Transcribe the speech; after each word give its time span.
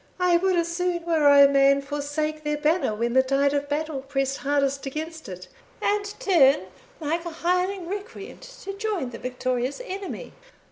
I 0.19 0.37
would 0.37 0.55
as 0.55 0.67
soon, 0.75 1.05
were 1.05 1.27
I 1.27 1.41
a 1.41 1.47
man, 1.47 1.79
forsake 1.79 2.43
their 2.43 2.57
banner 2.57 2.95
when 2.95 3.13
the 3.13 3.21
tide 3.21 3.53
of 3.53 3.69
battle 3.69 4.01
pressed 4.01 4.37
hardest 4.37 4.87
against 4.87 5.29
it, 5.29 5.47
and 5.79 6.03
turn, 6.19 6.61
like 6.99 7.23
a 7.23 7.29
hireling 7.29 7.87
recreant, 7.87 8.41
to 8.63 8.73
join 8.73 9.11
the 9.11 9.19
victorious 9.19 9.79
enemy." 9.85 10.33